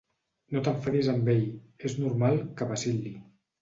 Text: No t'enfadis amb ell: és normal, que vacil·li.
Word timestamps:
No 0.55 0.63
t'enfadis 0.67 1.11
amb 1.13 1.31
ell: 1.35 1.45
és 1.93 2.01
normal, 2.07 2.45
que 2.59 2.73
vacil·li. 2.77 3.19